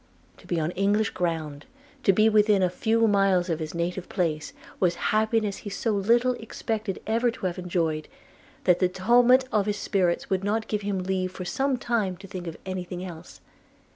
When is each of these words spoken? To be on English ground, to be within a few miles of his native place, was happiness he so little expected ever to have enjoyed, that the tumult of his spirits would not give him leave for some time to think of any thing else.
To 0.37 0.47
be 0.47 0.59
on 0.59 0.71
English 0.71 1.11
ground, 1.11 1.67
to 2.05 2.11
be 2.11 2.27
within 2.27 2.63
a 2.63 2.71
few 2.71 3.07
miles 3.07 3.51
of 3.51 3.59
his 3.59 3.75
native 3.75 4.09
place, 4.09 4.51
was 4.79 4.95
happiness 5.13 5.57
he 5.57 5.69
so 5.69 5.91
little 5.91 6.33
expected 6.41 6.99
ever 7.05 7.29
to 7.29 7.45
have 7.45 7.59
enjoyed, 7.59 8.07
that 8.63 8.79
the 8.79 8.89
tumult 8.89 9.43
of 9.51 9.67
his 9.67 9.77
spirits 9.77 10.27
would 10.27 10.43
not 10.43 10.67
give 10.67 10.81
him 10.81 11.03
leave 11.03 11.31
for 11.31 11.45
some 11.45 11.77
time 11.77 12.17
to 12.17 12.27
think 12.27 12.47
of 12.47 12.57
any 12.65 12.83
thing 12.83 13.05
else. 13.05 13.41